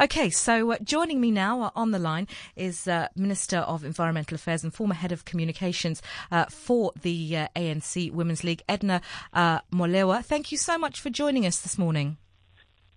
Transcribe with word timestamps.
Okay, 0.00 0.30
so 0.30 0.72
uh, 0.72 0.78
joining 0.82 1.20
me 1.20 1.30
now 1.30 1.60
uh, 1.60 1.70
on 1.76 1.90
the 1.90 1.98
line 1.98 2.26
is 2.56 2.88
uh, 2.88 3.08
Minister 3.16 3.58
of 3.58 3.84
Environmental 3.84 4.34
Affairs 4.34 4.64
and 4.64 4.72
former 4.72 4.94
Head 4.94 5.12
of 5.12 5.26
Communications 5.26 6.00
uh, 6.32 6.46
for 6.46 6.92
the 7.02 7.36
uh, 7.36 7.48
ANC 7.54 8.10
Women's 8.10 8.42
League, 8.42 8.62
Edna 8.66 9.02
Molewa. 9.34 10.24
Thank 10.24 10.52
you 10.52 10.56
so 10.56 10.78
much 10.78 11.02
for 11.02 11.10
joining 11.10 11.44
us 11.44 11.60
this 11.60 11.76
morning. 11.76 12.16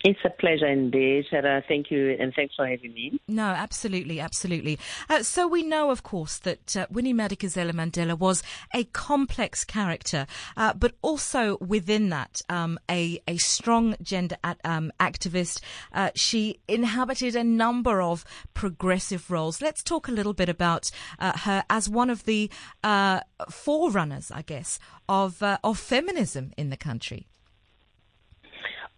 It's 0.05 0.20
a 0.26 0.29
pleasure 0.29 0.68
indeed, 0.68 1.28
Sara. 1.29 1.63
Thank 1.65 1.90
you, 1.90 2.18
and 2.20 2.34
thanks 2.36 2.55
for 2.55 2.68
having 2.68 2.94
me. 2.94 3.17
No, 3.29 3.46
absolutely, 3.46 4.19
absolutely. 4.19 4.78
Uh, 5.10 5.24
so 5.24 5.47
we 5.47 5.63
know, 5.63 5.92
of 5.92 6.04
course, 6.04 6.40
that 6.40 6.76
uh, 6.76 6.87
Winnie 6.92 7.13
Madikizela 7.13 7.72
Mandela 7.72 8.19
was 8.19 8.44
a 8.74 8.83
complex 8.83 9.63
character, 9.63 10.28
uh, 10.58 10.74
but 10.74 10.94
also 11.01 11.58
within 11.60 12.10
that, 12.10 12.42
um, 12.50 12.78
a 12.92 13.22
a 13.29 13.37
strong 13.37 13.96
gender 14.01 14.36
at, 14.44 14.60
um, 14.65 14.92
activist. 15.00 15.62
Uh, 15.94 16.09
she 16.16 16.59
inhabited 16.67 17.34
a 17.38 17.44
number 17.44 18.02
of 18.02 18.26
progressive 18.54 19.32
roles. 19.32 19.62
Let's 19.62 19.82
talk 19.82 20.10
a 20.10 20.12
little 20.12 20.34
bit 20.34 20.49
about 20.49 20.91
uh, 21.18 21.38
her 21.38 21.63
as 21.70 21.88
one 21.88 22.10
of 22.10 22.26
the 22.26 22.52
uh, 22.84 23.22
forerunners, 23.49 24.32
I 24.32 24.41
guess, 24.41 24.80
of 25.08 25.41
of 25.41 25.80
feminism 25.80 26.52
in 26.58 26.72
the 26.72 26.77
country. 26.77 27.30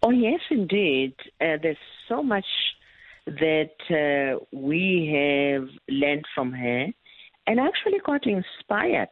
Oh, 0.02 0.10
yes, 0.10 0.40
indeed. 0.50 1.14
Uh, 1.40 1.56
there's 1.62 1.76
so 2.08 2.22
much 2.22 2.44
that 3.26 3.70
uh, 3.90 4.44
we 4.52 5.10
have 5.12 5.68
learned 5.88 6.24
from 6.34 6.52
her 6.52 6.86
and 7.46 7.60
actually 7.60 7.98
got 8.04 8.26
inspired 8.26 9.08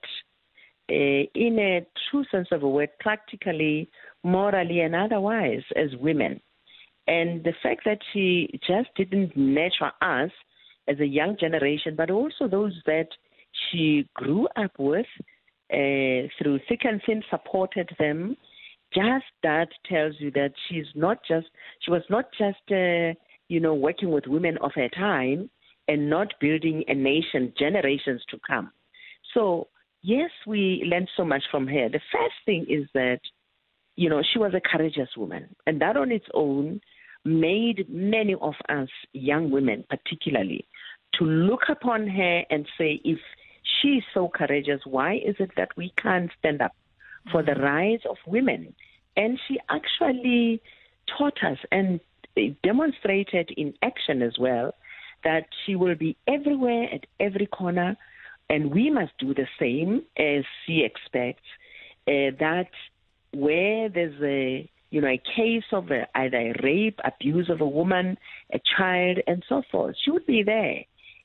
uh, 0.90 1.26
in 1.34 1.58
a 1.58 1.86
true 2.10 2.24
sense 2.30 2.48
of 2.52 2.62
a 2.62 2.68
word, 2.68 2.90
practically, 3.00 3.88
morally, 4.22 4.80
and 4.80 4.94
otherwise 4.94 5.62
as 5.76 5.88
women. 6.00 6.40
And 7.06 7.42
the 7.44 7.54
fact 7.62 7.82
that 7.84 7.98
she 8.12 8.48
just 8.66 8.88
didn't 8.96 9.36
nurture 9.36 9.92
us 10.00 10.30
as 10.88 11.00
a 11.00 11.06
young 11.06 11.36
generation, 11.38 11.94
but 11.96 12.10
also 12.10 12.46
those 12.48 12.74
that 12.86 13.08
she 13.70 14.08
grew 14.14 14.46
up 14.56 14.72
with 14.78 15.06
uh, 15.72 16.28
through 16.38 16.60
thick 16.68 16.80
and 16.84 17.00
thin, 17.06 17.22
supported 17.30 17.90
them, 17.98 18.36
just 18.94 19.24
that 19.42 19.68
tells 19.88 20.14
you 20.18 20.30
that 20.32 20.52
she's 20.68 20.86
not 20.94 21.18
just 21.26 21.46
she 21.80 21.90
was 21.90 22.02
not 22.08 22.26
just 22.38 22.60
uh, 22.70 23.12
you 23.48 23.60
know 23.60 23.74
working 23.74 24.10
with 24.10 24.26
women 24.26 24.56
of 24.60 24.70
her 24.74 24.88
time 24.90 25.50
and 25.88 26.08
not 26.08 26.28
building 26.40 26.82
a 26.88 26.94
nation 26.94 27.52
generations 27.58 28.22
to 28.30 28.38
come. 28.46 28.70
So 29.34 29.68
yes, 30.02 30.30
we 30.46 30.84
learned 30.86 31.10
so 31.16 31.24
much 31.24 31.42
from 31.50 31.66
her. 31.66 31.88
The 31.88 32.00
first 32.12 32.34
thing 32.46 32.66
is 32.68 32.86
that 32.94 33.20
you 33.96 34.08
know 34.08 34.22
she 34.32 34.38
was 34.38 34.52
a 34.54 34.60
courageous 34.60 35.10
woman, 35.16 35.54
and 35.66 35.80
that 35.80 35.96
on 35.96 36.10
its 36.10 36.26
own 36.34 36.80
made 37.24 37.86
many 37.88 38.34
of 38.34 38.54
us 38.68 38.88
young 39.12 39.50
women, 39.50 39.84
particularly, 39.88 40.66
to 41.18 41.24
look 41.24 41.62
upon 41.68 42.06
her 42.06 42.42
and 42.50 42.66
say, 42.76 43.00
if 43.04 43.18
she's 43.80 44.02
so 44.12 44.30
courageous, 44.34 44.80
why 44.84 45.14
is 45.14 45.34
it 45.38 45.50
that 45.56 45.70
we 45.76 45.92
can't 46.00 46.30
stand 46.38 46.60
up 46.60 46.72
for 47.30 47.42
the 47.42 47.54
rise 47.54 48.00
of 48.08 48.16
women. 48.26 48.74
And 49.16 49.38
she 49.46 49.58
actually 49.70 50.60
taught 51.18 51.38
us 51.44 51.58
and 51.70 52.00
demonstrated 52.62 53.50
in 53.56 53.74
action 53.82 54.22
as 54.22 54.34
well 54.38 54.74
that 55.22 55.46
she 55.64 55.74
will 55.74 55.94
be 55.94 56.16
everywhere 56.28 56.88
at 56.92 57.06
every 57.18 57.46
corner, 57.46 57.96
and 58.50 58.74
we 58.74 58.90
must 58.90 59.12
do 59.18 59.32
the 59.32 59.46
same 59.58 60.02
as 60.18 60.44
she 60.66 60.84
expects. 60.84 61.46
Uh, 62.06 62.36
that 62.38 62.68
where 63.32 63.88
there's 63.88 64.20
a 64.22 64.68
you 64.90 65.00
know 65.00 65.08
a 65.08 65.22
case 65.34 65.64
of 65.72 65.90
a, 65.90 66.06
either 66.14 66.36
a 66.36 66.54
rape, 66.62 67.00
abuse 67.04 67.48
of 67.48 67.60
a 67.60 67.66
woman, 67.66 68.18
a 68.52 68.60
child, 68.76 69.18
and 69.26 69.42
so 69.48 69.62
forth, 69.72 69.96
she 70.04 70.10
would 70.10 70.26
be 70.26 70.42
there 70.42 70.84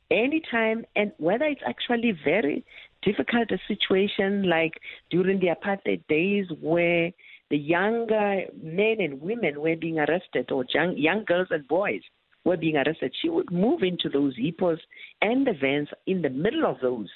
anytime, 0.09 0.85
and 0.95 1.11
whether 1.17 1.45
it's 1.45 1.61
actually 1.67 2.13
very 2.23 2.63
difficult 3.01 3.51
a 3.51 3.57
situation 3.67 4.49
like 4.49 4.73
during 5.09 5.39
the 5.39 5.47
apartheid 5.47 6.03
days 6.07 6.45
where 6.59 7.11
the 7.49 7.57
younger 7.57 8.43
men 8.61 8.97
and 8.99 9.21
women 9.21 9.59
were 9.61 9.75
being 9.75 9.99
arrested, 9.99 10.51
or 10.51 10.65
young, 10.73 10.95
young 10.97 11.23
girls 11.25 11.47
and 11.49 11.67
boys 11.67 12.01
were 12.45 12.57
being 12.57 12.77
arrested, 12.77 13.13
she 13.21 13.29
would 13.29 13.51
move 13.51 13.81
into 13.81 14.09
those 14.09 14.33
hippos 14.37 14.79
and 15.21 15.47
the 15.47 15.53
vans 15.59 15.89
in 16.05 16.21
the 16.21 16.29
middle 16.29 16.65
of 16.65 16.77
those, 16.81 17.09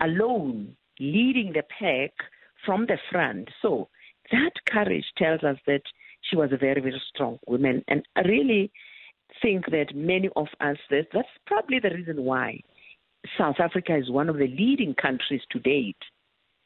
alone, 0.00 0.76
leading 1.00 1.52
the 1.52 1.62
pack 1.78 2.12
from 2.64 2.86
the 2.86 2.98
front. 3.10 3.48
So 3.60 3.88
that 4.30 4.52
courage 4.68 5.04
tells 5.18 5.42
us 5.42 5.56
that 5.66 5.82
she 6.22 6.36
was 6.36 6.50
a 6.52 6.56
very, 6.56 6.80
very 6.80 7.02
strong 7.12 7.38
woman. 7.46 7.82
And 7.88 8.02
I 8.14 8.20
really 8.20 8.70
think 9.40 9.66
that 9.66 9.94
many 9.94 10.28
of 10.36 10.46
us, 10.60 10.76
that's 10.90 11.28
probably 11.46 11.80
the 11.80 11.90
reason 11.90 12.22
why 12.22 12.60
South 13.38 13.56
Africa 13.58 13.96
is 13.96 14.10
one 14.10 14.28
of 14.28 14.36
the 14.36 14.48
leading 14.48 14.94
countries 14.94 15.42
to 15.50 15.58
date 15.60 15.96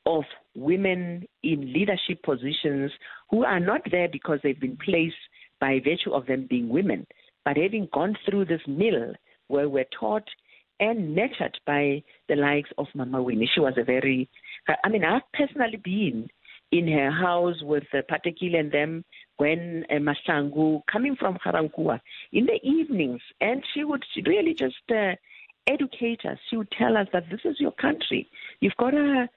of 0.07 0.25
women 0.55 1.25
in 1.43 1.73
leadership 1.73 2.23
positions 2.23 2.93
who 3.31 3.45
are 3.45 3.61
not 3.61 3.83
there 3.91 4.09
because 4.11 4.39
they've 4.43 4.61
been 4.61 4.79
placed 4.85 5.17
by 5.61 5.81
virtue 5.85 6.13
of 6.13 6.27
them 6.27 6.47
being 6.49 6.69
women, 6.69 7.07
but 7.45 7.57
having 7.57 7.89
gone 7.93 8.17
through 8.25 8.45
this 8.45 8.61
mill 8.67 9.13
where 9.49 9.69
we're 9.69 9.87
taught 9.99 10.29
and 10.81 11.15
nurtured 11.15 11.59
by 11.67 12.03
the 12.29 12.37
likes 12.37 12.71
of 12.79 12.87
Mama 12.95 13.23
Winnie. 13.23 13.51
She 13.53 13.61
was 13.61 13.75
a 13.77 13.85
very, 13.85 14.29
I 14.85 14.89
mean, 14.89 15.05
I've 15.05 15.23
personally 15.33 15.79
been 15.83 16.29
in 16.73 16.89
her 16.89 17.11
house 17.11 17.57
with 17.63 17.85
uh, 17.95 18.03
and 18.09 18.73
them 18.73 19.05
when 19.37 19.85
uh, 19.91 19.95
Masangu 19.95 20.83
coming 20.91 21.17
from 21.17 21.39
Ga-Rankuwa 21.45 22.01
in 22.33 22.47
the 22.47 22.59
evenings, 22.63 23.21
and 23.41 23.63
she 23.73 23.85
would 23.85 24.05
really 24.27 24.55
just 24.55 24.75
uh, 24.91 25.13
She 26.49 26.57
would 26.57 26.71
tell 26.71 26.97
us 26.97 27.09
that 27.13 27.29
this 27.31 27.41
is 27.45 27.57
your 27.59 27.73
country. 27.73 28.29
You've 28.61 28.77
got 28.79 28.91
to 28.91 29.29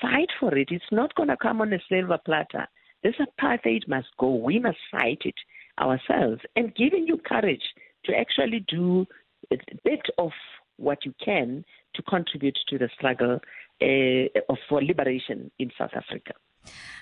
fight 0.00 0.28
for 0.38 0.56
it. 0.56 0.68
It's 0.70 0.84
not 0.92 1.14
going 1.14 1.28
to 1.28 1.36
come 1.36 1.60
on 1.60 1.72
a 1.72 1.78
silver 1.88 2.18
platter. 2.24 2.66
This 3.02 3.14
apartheid 3.16 3.88
must 3.88 4.08
go. 4.18 4.34
We 4.34 4.58
must 4.58 4.78
fight 4.90 5.22
it 5.24 5.34
ourselves. 5.80 6.42
And 6.56 6.74
giving 6.74 7.06
you 7.06 7.18
courage 7.18 7.62
to 8.04 8.16
actually 8.16 8.64
do 8.68 9.06
a 9.52 9.56
bit 9.84 10.02
of 10.18 10.30
what 10.76 11.04
you 11.04 11.14
can 11.24 11.64
to 11.94 12.02
contribute 12.02 12.58
to 12.68 12.78
the 12.78 12.88
struggle 12.94 13.40
uh, 13.80 14.56
for 14.68 14.82
liberation 14.82 15.50
in 15.58 15.70
South 15.78 15.90
Africa. 15.94 16.32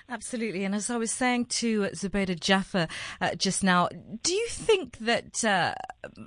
Absolutely. 0.09 0.63
And 0.63 0.73
as 0.73 0.89
I 0.89 0.97
was 0.97 1.11
saying 1.11 1.45
to 1.45 1.81
Zubeida 1.89 2.39
Jaffer 2.39 2.87
uh, 3.19 3.35
just 3.35 3.63
now, 3.63 3.89
do 4.23 4.33
you 4.33 4.47
think 4.47 4.97
that 4.99 5.43
uh, 5.43 5.73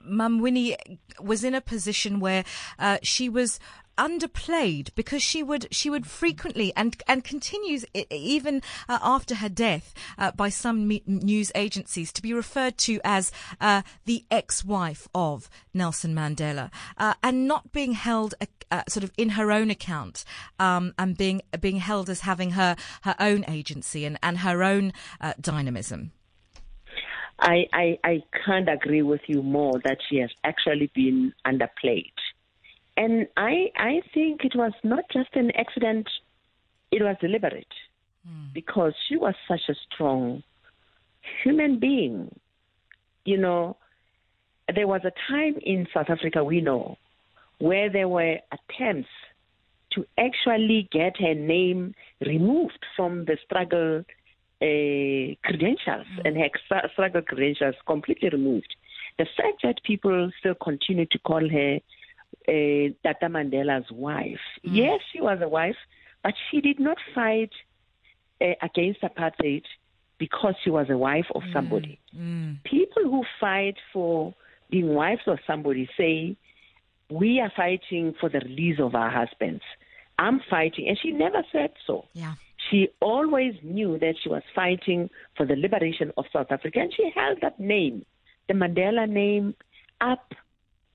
Mum 0.04 0.40
Winnie 0.40 0.76
was 1.20 1.44
in 1.44 1.54
a 1.54 1.60
position 1.60 2.20
where 2.20 2.44
uh, 2.78 2.98
she 3.02 3.28
was 3.28 3.58
underplayed 4.00 4.88
because 4.94 5.22
she 5.22 5.42
would 5.42 5.68
she 5.70 5.90
would 5.90 6.06
frequently 6.06 6.72
and 6.74 7.00
and 7.06 7.22
continues 7.22 7.84
even 8.10 8.62
uh, 8.88 8.98
after 9.02 9.34
her 9.36 9.48
death 9.48 9.92
uh, 10.16 10.30
by 10.32 10.48
some 10.48 10.88
me- 10.88 11.02
news 11.06 11.52
agencies 11.54 12.10
to 12.10 12.22
be 12.22 12.32
referred 12.32 12.78
to 12.78 12.98
as 13.04 13.30
uh, 13.60 13.82
the 14.06 14.24
ex-wife 14.30 15.06
of 15.14 15.50
Nelson 15.74 16.14
Mandela 16.14 16.70
uh, 16.96 17.12
and 17.22 17.46
not 17.46 17.72
being 17.72 17.92
held 17.92 18.34
uh, 18.70 18.82
sort 18.88 19.04
of 19.04 19.12
in 19.18 19.30
her 19.30 19.52
own 19.52 19.70
account 19.70 20.24
um, 20.58 20.94
and 20.98 21.18
being 21.18 21.42
being 21.60 21.76
held 21.76 22.08
as 22.08 22.20
having 22.20 22.52
her 22.52 22.76
her 23.02 23.16
own 23.20 23.44
agency 23.48 24.06
and 24.06 24.18
and 24.22 24.38
her 24.38 24.62
own 24.62 24.94
uh, 25.20 25.34
dynamism. 25.38 26.12
I, 27.42 27.66
I, 27.72 27.98
I 28.04 28.22
can't 28.44 28.68
agree 28.68 29.00
with 29.00 29.22
you 29.26 29.42
more 29.42 29.80
that 29.84 29.96
she 30.08 30.18
has 30.18 30.30
actually 30.44 30.90
been 30.94 31.32
underplayed. 31.46 32.12
And 32.96 33.26
I, 33.36 33.70
I 33.76 34.00
think 34.12 34.44
it 34.44 34.54
was 34.54 34.72
not 34.84 35.04
just 35.12 35.30
an 35.34 35.50
accident, 35.56 36.08
it 36.90 37.02
was 37.02 37.16
deliberate 37.20 37.66
mm. 38.28 38.52
because 38.52 38.92
she 39.08 39.16
was 39.16 39.34
such 39.48 39.60
a 39.68 39.74
strong 39.92 40.42
human 41.42 41.78
being. 41.78 42.34
You 43.24 43.38
know, 43.38 43.76
there 44.74 44.86
was 44.86 45.02
a 45.04 45.12
time 45.30 45.56
in 45.62 45.86
South 45.94 46.06
Africa, 46.08 46.44
we 46.44 46.60
know, 46.60 46.96
where 47.58 47.90
there 47.90 48.08
were 48.08 48.38
attempts 48.52 49.08
to 49.92 50.06
actually 50.18 50.88
get 50.92 51.16
her 51.18 51.34
name 51.34 51.94
removed 52.24 52.84
from 52.96 53.24
the 53.24 53.36
struggle 53.44 54.04
uh, 54.62 55.34
credentials 55.44 56.06
mm. 56.18 56.24
and 56.24 56.36
her 56.36 56.88
struggle 56.92 57.22
credentials 57.22 57.74
completely 57.86 58.28
removed. 58.28 58.74
The 59.18 59.26
fact 59.36 59.62
that 59.64 59.82
people 59.84 60.30
still 60.38 60.54
continue 60.54 61.06
to 61.06 61.18
call 61.20 61.46
her 61.48 61.78
uh, 62.48 62.92
Tata 63.02 63.26
Mandela's 63.26 63.90
wife. 63.90 64.40
Mm. 64.66 64.76
Yes, 64.76 65.00
she 65.12 65.20
was 65.20 65.38
a 65.42 65.48
wife, 65.48 65.76
but 66.22 66.34
she 66.50 66.60
did 66.60 66.78
not 66.78 66.98
fight 67.14 67.50
uh, 68.40 68.54
against 68.62 69.02
apartheid 69.02 69.64
because 70.18 70.54
she 70.62 70.70
was 70.70 70.86
a 70.90 70.96
wife 70.96 71.26
of 71.34 71.42
mm. 71.42 71.52
somebody. 71.52 71.98
Mm. 72.16 72.62
People 72.64 73.02
who 73.04 73.24
fight 73.40 73.76
for 73.92 74.34
being 74.70 74.94
wives 74.94 75.22
of 75.26 75.38
somebody 75.46 75.88
say, 75.96 76.36
We 77.10 77.40
are 77.40 77.52
fighting 77.56 78.14
for 78.20 78.28
the 78.28 78.40
release 78.40 78.78
of 78.78 78.94
our 78.94 79.10
husbands. 79.10 79.62
I'm 80.18 80.40
fighting. 80.50 80.88
And 80.88 80.98
she 81.02 81.12
never 81.12 81.42
said 81.50 81.72
so. 81.86 82.04
Yeah. 82.12 82.34
She 82.70 82.88
always 83.00 83.54
knew 83.62 83.98
that 83.98 84.16
she 84.22 84.28
was 84.28 84.42
fighting 84.54 85.08
for 85.36 85.46
the 85.46 85.56
liberation 85.56 86.12
of 86.18 86.26
South 86.32 86.48
Africa, 86.50 86.80
and 86.80 86.92
she 86.94 87.10
held 87.14 87.38
that 87.40 87.58
name, 87.58 88.04
the 88.48 88.54
Mandela 88.54 89.08
name, 89.08 89.54
up 90.00 90.34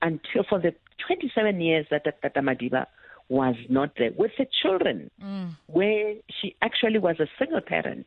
until 0.02 0.44
for 0.48 0.60
the 0.60 0.76
27 1.08 1.62
years 1.62 1.86
that 1.92 2.04
Tata 2.04 2.42
Madiba 2.42 2.86
was 3.30 3.56
not 3.70 3.92
there 3.98 4.12
with 4.18 4.32
the 4.38 4.46
children, 4.62 5.10
mm. 5.22 5.50
where 5.68 6.16
she 6.42 6.56
actually 6.62 7.00
was 7.00 7.20
a 7.20 7.28
single 7.40 7.62
parent, 7.62 8.06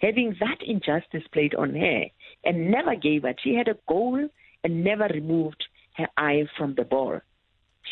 having 0.00 0.34
that 0.40 0.58
injustice 0.66 1.24
played 1.32 1.54
on 1.54 1.74
her 1.74 2.04
and 2.44 2.70
never 2.70 2.94
gave 2.94 3.24
up. 3.24 3.36
She 3.42 3.54
had 3.54 3.68
a 3.68 3.76
goal 3.88 4.28
and 4.62 4.84
never 4.84 5.06
removed 5.12 5.64
her 5.96 6.08
eye 6.16 6.44
from 6.56 6.74
the 6.74 6.84
ball. 6.84 7.20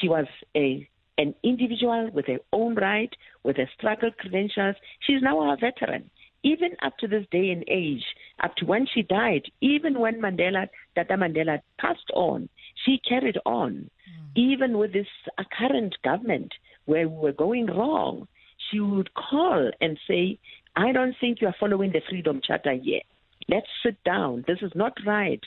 She 0.00 0.08
was 0.08 0.26
a 0.56 0.88
an 1.18 1.34
individual 1.44 2.10
with 2.12 2.26
her 2.26 2.38
own 2.54 2.74
right, 2.74 3.14
with 3.44 3.58
her 3.58 3.68
struggle 3.76 4.10
credentials. 4.18 4.76
She's 5.00 5.22
now 5.22 5.52
a 5.52 5.56
veteran. 5.56 6.10
Even 6.42 6.70
up 6.82 6.96
to 6.98 7.06
this 7.06 7.26
day 7.30 7.50
and 7.50 7.64
age, 7.68 8.02
up 8.42 8.56
to 8.56 8.64
when 8.64 8.86
she 8.92 9.02
died, 9.02 9.42
even 9.60 10.00
when 10.00 10.20
Mandela, 10.20 10.68
Tata 10.96 11.14
Mandela 11.14 11.60
passed 11.78 12.10
on, 12.14 12.48
she 12.84 12.98
carried 13.06 13.38
on. 13.44 13.90
Even 14.34 14.78
with 14.78 14.92
this 14.92 15.06
uh, 15.38 15.44
current 15.56 15.94
government 16.04 16.52
where 16.86 17.08
we 17.08 17.16
were 17.16 17.32
going 17.32 17.66
wrong, 17.66 18.26
she 18.70 18.80
would 18.80 19.10
call 19.14 19.70
and 19.80 19.98
say, 20.08 20.38
I 20.76 20.92
don't 20.92 21.14
think 21.20 21.40
you 21.40 21.48
are 21.48 21.56
following 21.60 21.92
the 21.92 22.00
Freedom 22.08 22.40
Charter 22.42 22.72
yet. 22.72 23.02
Let's 23.48 23.66
sit 23.82 24.02
down. 24.04 24.44
This 24.46 24.58
is 24.62 24.72
not 24.74 24.94
right. 25.06 25.40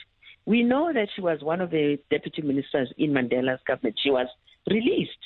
We 0.44 0.62
know 0.62 0.92
that 0.92 1.08
she 1.14 1.20
was 1.20 1.42
one 1.42 1.60
of 1.60 1.70
the 1.70 1.98
deputy 2.10 2.42
ministers 2.42 2.92
in 2.98 3.10
Mandela's 3.10 3.60
government. 3.66 3.98
She 4.02 4.10
was 4.10 4.28
released 4.70 5.18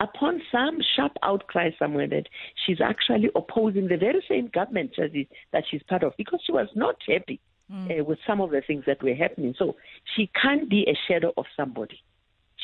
upon 0.00 0.40
some 0.52 0.78
sharp 0.94 1.12
outcry 1.22 1.70
somewhere 1.78 2.06
that 2.06 2.26
she's 2.64 2.80
actually 2.80 3.30
opposing 3.34 3.88
the 3.88 3.96
very 3.96 4.24
same 4.28 4.48
government 4.54 4.92
that 4.96 5.64
she's 5.68 5.82
part 5.88 6.04
of 6.04 6.12
because 6.16 6.40
she 6.46 6.52
was 6.52 6.68
not 6.76 6.94
happy 7.08 7.40
mm. 7.70 8.00
uh, 8.00 8.04
with 8.04 8.18
some 8.26 8.40
of 8.40 8.50
the 8.50 8.62
things 8.64 8.84
that 8.86 9.02
were 9.02 9.14
happening. 9.14 9.54
So 9.58 9.74
she 10.14 10.30
can't 10.40 10.68
be 10.68 10.86
a 10.88 10.96
shadow 11.08 11.32
of 11.36 11.46
somebody. 11.56 12.00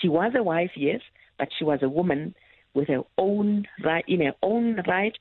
She 0.01 0.09
was 0.09 0.33
a 0.37 0.43
wife, 0.43 0.73
yes, 0.77 1.01
but 1.39 1.49
she 1.59 1.65
was 1.65 1.81
a 1.83 1.89
woman 1.89 2.35
with 2.75 2.89
her 2.89 3.03
own 3.19 3.67
right, 3.85 4.05
in 4.09 4.21
her 4.21 4.35
own 4.43 4.83
right, 4.89 5.17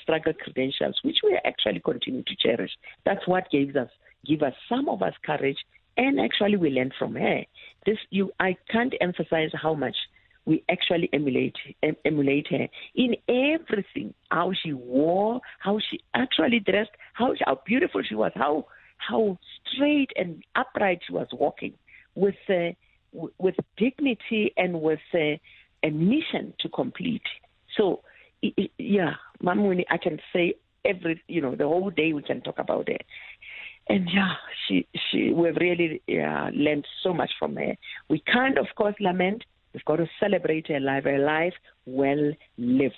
struggle 0.00 0.32
credentials, 0.32 0.98
which 1.02 1.18
we 1.24 1.38
actually 1.44 1.80
continue 1.80 2.22
to 2.22 2.36
cherish. 2.36 2.70
That's 3.04 3.26
what 3.26 3.50
gives 3.50 3.74
us, 3.76 3.88
give 4.24 4.42
us 4.42 4.54
some 4.68 4.88
of 4.88 5.02
us 5.02 5.14
courage, 5.24 5.58
and 5.96 6.20
actually 6.20 6.56
we 6.56 6.70
learn 6.70 6.92
from 6.98 7.14
her. 7.14 7.42
This, 7.84 7.98
you, 8.10 8.30
I 8.40 8.56
can't 8.70 8.94
emphasize 9.00 9.50
how 9.60 9.74
much 9.74 9.96
we 10.46 10.62
actually 10.70 11.08
emulate 11.12 11.56
emulate 12.04 12.46
her 12.50 12.68
in 12.94 13.16
everything. 13.28 14.12
How 14.30 14.52
she 14.62 14.72
wore, 14.72 15.40
how 15.58 15.78
she 15.90 16.00
actually 16.14 16.60
dressed, 16.60 16.90
how 17.14 17.34
how 17.44 17.60
beautiful 17.64 18.02
she 18.06 18.14
was, 18.14 18.32
how 18.34 18.66
how 18.98 19.38
straight 19.66 20.10
and 20.16 20.42
upright 20.54 21.00
she 21.06 21.12
was 21.12 21.28
walking, 21.32 21.74
with 22.14 22.34
uh, 22.48 22.72
with 23.38 23.54
dignity 23.76 24.52
and 24.56 24.80
with 24.80 25.00
uh, 25.14 25.36
a 25.82 25.90
mission 25.90 26.54
to 26.60 26.68
complete. 26.68 27.22
So 27.76 28.02
yeah, 28.78 29.14
Mamuni, 29.42 29.84
I 29.90 29.96
can 29.96 30.20
say 30.32 30.54
every 30.84 31.22
you 31.28 31.40
know 31.40 31.54
the 31.54 31.64
whole 31.64 31.90
day 31.90 32.12
we 32.12 32.22
can 32.22 32.40
talk 32.42 32.58
about 32.58 32.88
it. 32.88 33.02
And 33.88 34.08
yeah, 34.12 34.34
she 34.66 34.86
she 35.10 35.30
we've 35.30 35.56
really 35.56 36.02
yeah, 36.06 36.50
learned 36.54 36.86
so 37.02 37.12
much 37.12 37.32
from 37.38 37.56
her. 37.56 37.76
We 38.08 38.20
can't, 38.20 38.58
of 38.58 38.66
course, 38.76 38.94
lament 39.00 39.44
We've 39.74 39.84
got 39.84 39.96
to 39.96 40.08
celebrate 40.20 40.68
her 40.68 40.80
life, 40.80 41.04
her 41.04 41.18
life 41.18 41.54
well 41.84 42.32
lived 42.56 42.94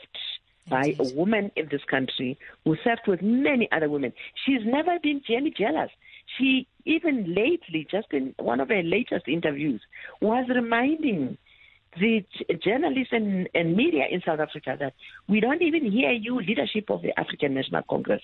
by 0.68 0.94
a 0.98 1.04
woman 1.14 1.50
in 1.56 1.68
this 1.70 1.80
country 1.90 2.38
who 2.64 2.76
served 2.84 3.06
with 3.06 3.22
many 3.22 3.68
other 3.72 3.88
women. 3.88 4.12
She's 4.44 4.60
never 4.64 4.98
been 5.02 5.22
any 5.28 5.50
jealous. 5.50 5.90
She 6.36 6.66
even 6.84 7.34
lately, 7.34 7.86
just 7.90 8.08
in 8.12 8.34
one 8.38 8.60
of 8.60 8.68
her 8.68 8.82
latest 8.82 9.26
interviews, 9.28 9.80
was 10.20 10.46
reminding 10.48 11.36
the 11.98 12.24
journalists 12.62 13.12
and, 13.12 13.48
and, 13.54 13.74
media 13.74 14.04
in 14.10 14.20
South 14.24 14.38
Africa 14.38 14.76
that 14.78 14.92
we 15.28 15.40
don't 15.40 15.62
even 15.62 15.90
hear 15.90 16.10
you, 16.10 16.40
leadership 16.40 16.90
of 16.90 17.02
the 17.02 17.18
African 17.18 17.54
National 17.54 17.82
Congress, 17.88 18.20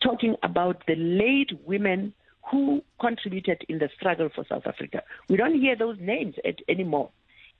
talking 0.00 0.36
about 0.42 0.82
the 0.86 0.94
late 0.94 1.50
women 1.66 2.14
who 2.50 2.82
contributed 3.00 3.62
in 3.68 3.78
the 3.78 3.88
struggle 3.96 4.28
for 4.32 4.44
South 4.48 4.66
Africa. 4.66 5.02
We 5.28 5.36
don't 5.36 5.60
hear 5.60 5.76
those 5.76 5.96
names 6.00 6.36
at, 6.44 6.54
anymore 6.68 7.10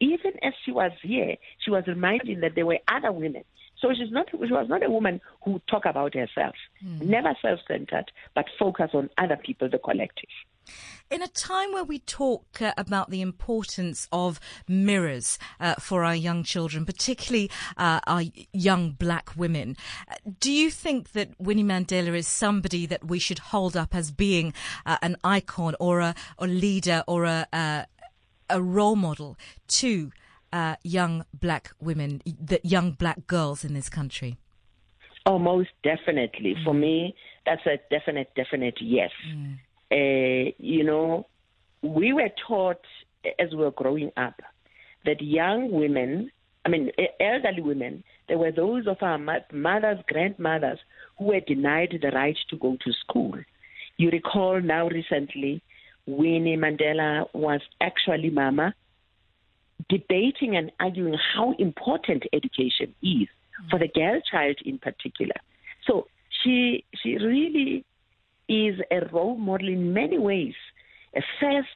even 0.01 0.33
as 0.43 0.53
she 0.65 0.73
was 0.73 0.93
here, 1.03 1.37
she 1.65 1.71
was 1.71 1.85
reminding 1.87 2.41
that 2.41 2.55
there 2.55 2.67
were 2.67 2.79
other 2.89 3.13
women. 3.13 3.45
So 3.79 3.93
she's 3.93 4.11
not, 4.11 4.29
she 4.31 4.37
was 4.37 4.69
not 4.69 4.83
a 4.83 4.91
woman 4.91 5.21
who 5.45 5.61
talk 5.69 5.85
about 5.85 6.15
herself, 6.15 6.55
mm. 6.85 7.01
never 7.03 7.37
self-centered, 7.43 8.11
but 8.35 8.47
focus 8.59 8.91
on 8.95 9.11
other 9.19 9.37
people, 9.37 9.69
the 9.69 9.79
collective. 9.79 10.31
In 11.09 11.23
a 11.23 11.29
time 11.29 11.73
where 11.73 11.85
we 11.85 12.01
talk 12.01 12.61
uh, 12.61 12.73
about 12.77 13.11
the 13.11 13.21
importance 13.21 14.09
of 14.11 14.41
mirrors 14.67 15.39
uh, 15.61 15.75
for 15.75 16.03
our 16.03 16.17
young 16.17 16.43
children, 16.43 16.85
particularly 16.85 17.49
uh, 17.77 18.01
our 18.07 18.23
young 18.53 18.91
black 18.91 19.37
women, 19.37 19.77
uh, 20.11 20.15
do 20.41 20.51
you 20.51 20.71
think 20.71 21.13
that 21.13 21.31
Winnie 21.39 21.63
Mandela 21.63 22.17
is 22.17 22.27
somebody 22.27 22.87
that 22.87 23.05
we 23.05 23.21
should 23.21 23.39
hold 23.39 23.77
up 23.77 23.95
as 23.95 24.11
being 24.11 24.53
uh, 24.85 24.97
an 25.03 25.17
icon 25.23 25.77
or 25.79 26.01
a, 26.01 26.15
a 26.39 26.47
leader 26.49 27.05
or 27.07 27.25
a, 27.25 27.47
uh, 27.53 27.85
a 28.51 28.61
role 28.61 28.97
model 28.97 29.37
to 29.69 30.11
uh, 30.57 30.77
young 30.83 31.25
black 31.35 31.65
women, 31.81 32.23
the 32.25 32.61
young 32.63 32.93
black 32.93 33.27
girls 33.27 33.65
in 33.65 33.75
this 33.75 33.91
country? 33.91 34.39
Oh, 35.27 35.39
most 35.39 35.71
definitely. 35.83 36.55
Mm. 36.55 36.65
For 36.65 36.73
me, 36.73 37.15
that's 37.45 37.67
a 37.67 37.77
definite, 37.91 38.31
definite 38.35 38.79
yes. 38.81 39.11
Mm. 39.29 39.59
Uh, 39.93 40.53
you 40.59 40.83
know, 40.83 41.27
we 41.83 42.13
were 42.13 42.31
taught 42.49 42.81
as 43.39 43.51
we 43.51 43.59
were 43.59 43.71
growing 43.73 44.11
up 44.17 44.41
that 45.05 45.21
young 45.21 45.71
women, 45.71 46.31
I 46.65 46.69
mean, 46.69 46.91
elderly 47.21 47.63
women, 47.63 48.03
there 48.29 48.39
were 48.39 48.53
those 48.53 48.87
of 48.87 48.97
our 49.03 49.19
mothers, 49.19 49.99
grandmothers, 50.09 50.79
who 51.19 51.27
were 51.27 51.41
denied 51.41 51.99
the 52.01 52.11
right 52.11 52.37
to 52.51 52.57
go 52.57 52.77
to 52.85 52.93
school. 53.05 53.35
You 53.99 54.11
recall 54.11 54.61
now 54.61 54.89
recently 54.89 55.63
Winnie 56.07 56.57
Mandela 56.57 57.27
was 57.35 57.61
actually 57.81 58.31
Mama, 58.31 58.75
debating 59.89 60.57
and 60.57 60.73
arguing 60.81 61.17
how 61.35 61.53
important 61.59 62.25
education 62.33 62.95
is 63.03 63.29
for 63.71 63.79
the 63.79 63.89
girl 63.89 64.21
child 64.31 64.57
in 64.65 64.79
particular. 64.79 65.35
So 65.87 66.07
she 66.43 66.85
she 67.03 67.17
really 67.17 67.85
is 68.49 68.81
a 68.91 69.07
role 69.13 69.37
model 69.37 69.69
in 69.69 69.93
many 69.93 70.19
ways. 70.19 70.55
A 71.15 71.23
first 71.41 71.69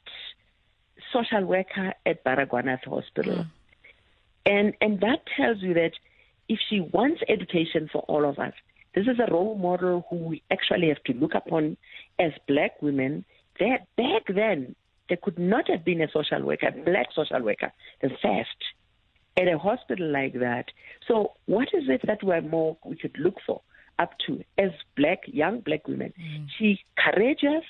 social 1.12 1.44
worker 1.44 1.94
at 2.04 2.24
Baragwanath 2.24 2.84
Hospital. 2.84 3.36
Mm. 3.36 3.50
And 4.46 4.74
and 4.80 5.00
that 5.00 5.20
tells 5.36 5.62
you 5.62 5.74
that 5.74 5.92
if 6.48 6.58
she 6.68 6.80
wants 6.80 7.22
education 7.28 7.88
for 7.92 8.02
all 8.02 8.28
of 8.28 8.38
us, 8.38 8.52
this 8.94 9.06
is 9.06 9.18
a 9.18 9.30
role 9.30 9.56
model 9.56 10.04
who 10.10 10.16
we 10.16 10.42
actually 10.50 10.88
have 10.88 11.02
to 11.04 11.12
look 11.12 11.34
upon 11.34 11.76
as 12.18 12.32
black 12.48 12.82
women 12.82 13.24
that 13.60 13.86
back 13.96 14.22
then, 14.34 14.74
there 15.10 15.18
could 15.22 15.38
not 15.38 15.68
have 15.68 15.84
been 15.84 16.00
a 16.00 16.08
social 16.10 16.42
worker, 16.42 16.68
a 16.68 16.84
black 16.84 17.08
social 17.14 17.42
worker, 17.42 17.70
the 18.00 18.08
first 18.22 18.56
at 19.36 19.48
a 19.48 19.58
hospital 19.58 20.10
like 20.10 20.34
that. 20.34 20.66
So, 21.06 21.32
what 21.46 21.68
is 21.74 21.84
it 21.88 22.02
that 22.06 22.22
we're 22.22 22.40
more 22.40 22.76
we 22.84 22.96
should 22.98 23.16
look 23.18 23.34
for 23.46 23.60
up 23.98 24.12
to 24.26 24.42
as 24.56 24.70
black 24.96 25.20
young 25.26 25.60
black 25.60 25.86
women? 25.86 26.12
Mm. 26.20 26.46
She's 26.58 26.78
courageous. 26.96 27.64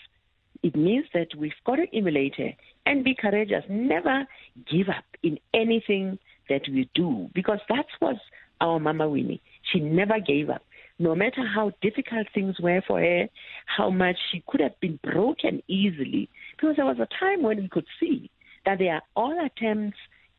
It 0.63 0.77
means 0.77 1.07
that 1.15 1.29
we've 1.37 1.53
got 1.65 1.77
to 1.77 1.87
emulate 1.97 2.37
her 2.37 2.53
and 2.87 3.03
be 3.03 3.15
courageous. 3.15 3.65
Never 3.69 4.27
give 4.71 4.89
up 4.91 5.05
in 5.23 5.39
anything 5.55 6.19
that 6.51 6.63
we 6.69 6.89
do 6.95 7.31
because 7.35 7.61
that 7.69 7.87
was 8.01 8.17
our 8.61 8.79
Mama 8.79 9.09
Winnie. 9.09 9.41
She 9.73 9.81
never 9.81 10.21
gave 10.21 10.51
up 10.51 10.63
no 11.01 11.15
matter 11.15 11.45
how 11.47 11.73
difficult 11.81 12.27
things 12.35 12.61
were 12.61 12.83
for 12.87 13.01
her, 13.01 13.27
how 13.65 13.89
much 13.89 14.17
she 14.31 14.45
could 14.47 14.61
have 14.61 14.79
been 14.81 15.01
broken 15.03 15.63
easily, 15.67 16.29
because 16.53 16.77
there 16.77 16.85
was 16.85 16.99
a 16.99 17.09
time 17.19 17.43
when 17.43 17.57
we 17.57 17.69
could 17.69 17.87
see 17.99 18.31
that 18.67 18.79
there 18.79 18.97
are 18.97 19.03
all 19.17 19.35
attempts 19.45 19.97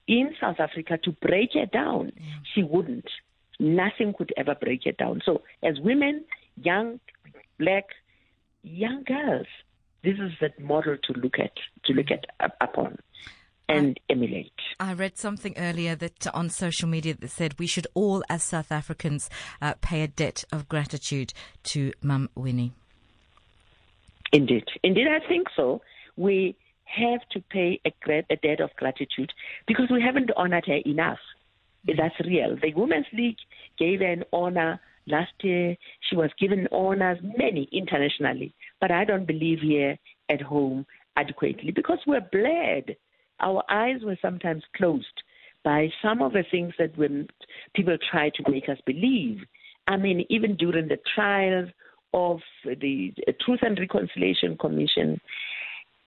in 0.07 0.35
South 0.39 0.59
Africa 0.59 0.99
to 1.03 1.11
break 1.13 1.53
her 1.53 1.65
down. 1.65 2.11
Yeah. 2.15 2.23
She 2.53 2.63
wouldn't. 2.63 3.09
Nothing 3.59 4.13
could 4.15 4.31
ever 4.37 4.53
break 4.53 4.83
her 4.85 4.91
down. 4.91 5.21
So, 5.25 5.41
as 5.63 5.79
women, 5.79 6.25
young, 6.61 6.99
black, 7.57 7.85
young 8.61 9.03
girls, 9.03 9.47
this 10.03 10.17
is 10.19 10.31
the 10.39 10.51
model 10.63 10.95
to 10.95 11.13
look 11.13 11.39
at, 11.39 11.53
to 11.85 11.93
look 11.93 12.11
at 12.11 12.25
upon 12.61 12.99
and 13.71 13.99
I, 14.09 14.13
emulate. 14.13 14.51
I 14.79 14.93
read 14.93 15.17
something 15.17 15.53
earlier 15.57 15.95
that 15.95 16.27
on 16.33 16.49
social 16.49 16.87
media 16.87 17.15
that 17.15 17.29
said 17.29 17.59
we 17.59 17.67
should 17.67 17.87
all, 17.93 18.23
as 18.29 18.43
South 18.43 18.71
Africans, 18.71 19.29
uh, 19.61 19.73
pay 19.81 20.01
a 20.01 20.07
debt 20.07 20.43
of 20.51 20.67
gratitude 20.67 21.33
to 21.63 21.93
Mum 22.01 22.29
Winnie. 22.35 22.73
Indeed, 24.31 24.65
indeed, 24.83 25.07
I 25.07 25.27
think 25.27 25.47
so. 25.55 25.81
We 26.15 26.55
have 26.85 27.21
to 27.31 27.41
pay 27.49 27.79
a, 27.85 27.91
a 28.29 28.35
debt 28.37 28.59
of 28.59 28.69
gratitude 28.75 29.31
because 29.67 29.89
we 29.89 30.01
haven't 30.01 30.31
honored 30.35 30.65
her 30.67 30.79
enough. 30.85 31.19
Mm-hmm. 31.87 31.99
That's 31.99 32.19
real. 32.27 32.57
The 32.61 32.73
Women's 32.73 33.07
League 33.13 33.37
gave 33.77 33.99
her 33.99 34.11
an 34.11 34.23
honor 34.31 34.79
last 35.07 35.33
year. 35.41 35.75
She 36.09 36.15
was 36.15 36.29
given 36.39 36.67
honors, 36.71 37.19
many 37.37 37.67
internationally, 37.71 38.53
but 38.79 38.91
I 38.91 39.05
don't 39.05 39.25
believe 39.25 39.59
here 39.61 39.97
at 40.29 40.41
home 40.41 40.85
adequately 41.17 41.71
because 41.71 41.99
we're 42.07 42.21
bled 42.21 42.95
our 43.41 43.63
eyes 43.69 44.01
were 44.03 44.17
sometimes 44.21 44.63
closed 44.75 45.05
by 45.63 45.89
some 46.01 46.21
of 46.21 46.33
the 46.33 46.43
things 46.49 46.73
that 46.79 46.97
when 46.97 47.27
people 47.75 47.97
try 48.09 48.29
to 48.29 48.51
make 48.51 48.69
us 48.69 48.77
believe. 48.85 49.39
I 49.87 49.97
mean, 49.97 50.25
even 50.29 50.55
during 50.55 50.87
the 50.87 50.99
trials 51.15 51.69
of 52.13 52.39
the 52.65 53.13
Truth 53.45 53.59
and 53.61 53.77
Reconciliation 53.77 54.57
Commission, 54.57 55.19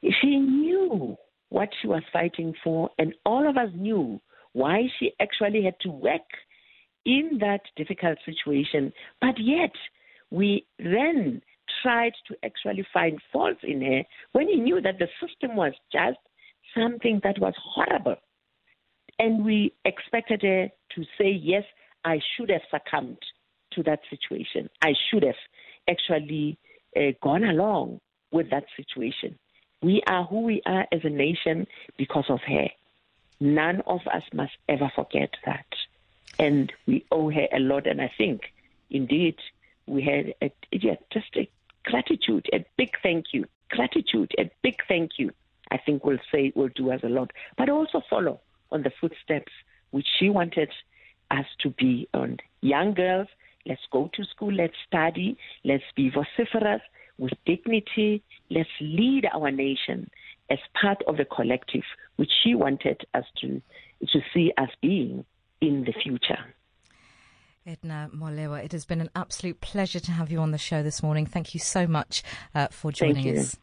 she 0.03 0.37
knew 0.37 1.17
what 1.51 1.69
she 1.81 1.89
was 1.89 2.03
fighting 2.13 2.55
for, 2.63 2.91
and 2.99 3.15
all 3.25 3.49
of 3.49 3.57
us 3.57 3.71
knew 3.75 4.21
why 4.53 4.83
she 4.99 5.13
actually 5.21 5.65
had 5.65 5.79
to 5.81 5.91
work 5.91 6.23
in 7.07 7.39
that 7.41 7.61
difficult 7.77 8.19
situation. 8.25 8.93
But 9.21 9.35
yet, 9.39 9.73
we 10.31 10.67
then 10.79 11.43
tried 11.83 12.13
to 12.29 12.37
actually 12.45 12.87
find 12.93 13.19
faults 13.33 13.61
in 13.63 13.81
her 13.83 14.03
when 14.33 14.49
he 14.49 14.57
knew 14.57 14.81
that 14.81 14.99
the 14.99 15.09
system 15.21 15.57
was 15.57 15.73
just 15.93 16.19
something 16.75 17.21
that 17.25 17.39
was 17.39 17.55
horrible. 17.59 18.17
And 19.19 19.45
we 19.45 19.75
expected 19.85 20.43
her 20.43 20.69
to 20.97 21.05
say, 21.19 21.31
Yes, 21.31 21.65
I 22.05 22.21
should 22.37 22.51
have 22.51 22.63
succumbed 22.71 23.19
to 23.73 23.83
that 23.85 24.01
situation. 24.11 24.69
I 24.83 24.95
should 25.11 25.23
have 25.23 25.37
actually 25.89 26.59
uh, 26.97 27.13
gone 27.23 27.45
along 27.45 28.01
with 28.31 28.51
that 28.51 28.65
situation. 28.77 29.39
We 29.83 30.03
are 30.07 30.25
who 30.25 30.41
we 30.43 30.63
are 30.67 30.87
as 30.93 31.01
a 31.05 31.11
nation 31.11 31.67
because 31.97 32.25
of 32.29 32.41
her. 32.47 32.69
None 33.41 33.83
of 33.87 34.01
us 34.13 34.23
must 34.33 34.57
ever 34.69 34.91
forget 34.95 35.31
that. 35.45 35.67
And 36.39 36.73
we 36.87 37.05
owe 37.11 37.31
her 37.31 37.47
a 37.53 37.59
lot. 37.59 37.87
And 37.87 38.01
I 38.01 38.11
think, 38.17 38.53
indeed, 38.91 39.37
we 39.87 40.03
had 40.03 40.35
a, 40.43 40.53
yeah, 40.73 40.97
just 41.13 41.37
a 41.37 41.49
gratitude, 41.85 42.47
a 42.53 42.65
big 42.77 42.91
thank 43.03 43.27
you. 43.33 43.47
Gratitude, 43.71 44.33
a 44.39 44.51
big 44.63 44.77
thank 44.89 45.13
you. 45.19 45.31
I 45.75 45.79
think 45.85 46.05
will 46.05 46.19
say 46.33 46.53
will 46.55 46.71
do 46.75 46.93
us 46.93 47.01
a 47.03 47.09
lot, 47.09 47.33
but 47.59 47.69
also 47.69 48.01
follow 48.09 48.41
on 48.71 48.83
the 48.85 48.93
footsteps 49.01 49.53
which 49.91 50.07
she 50.19 50.31
wanted 50.31 50.71
us 51.31 51.47
to 51.61 51.71
be 51.71 52.09
on. 52.15 52.39
Young 52.61 52.95
girls, 52.95 53.27
let's 53.67 53.83
go 53.91 54.09
to 54.15 54.25
school, 54.25 54.53
let's 54.53 54.77
study, 54.87 55.37
let's 55.65 55.85
be 55.97 56.11
vociferous 56.11 56.81
with 57.19 57.33
dignity, 57.45 58.23
let's 58.51 58.69
lead 58.81 59.27
our 59.35 59.51
nation 59.51 60.09
as 60.49 60.59
part 60.81 61.03
of 61.09 61.17
the 61.17 61.25
collective 61.25 61.85
which 62.17 62.31
she 62.43 62.55
wanted 62.55 63.05
us 63.15 63.25
to 63.41 63.61
to 64.13 64.21
see 64.33 64.53
us 64.59 64.69
being 64.81 65.25
in 65.61 65.85
the 65.85 65.95
future. 66.03 66.55
Edna 67.67 68.11
Molewa, 68.15 68.63
it 68.63 68.73
has 68.73 68.85
been 68.85 69.01
an 69.01 69.09
absolute 69.17 69.61
pleasure 69.61 69.99
to 69.99 70.13
have 70.13 70.31
you 70.31 70.39
on 70.39 70.51
the 70.51 70.59
show 70.59 70.83
this 70.83 71.03
morning. 71.03 71.25
Thank 71.25 71.55
you 71.55 71.61
so 71.61 71.87
much 71.87 72.23
uh, 72.55 72.69
for 72.69 72.93
joining 72.93 73.39
us. 73.39 73.57